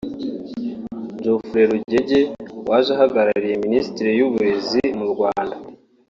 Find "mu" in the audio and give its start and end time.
4.97-5.05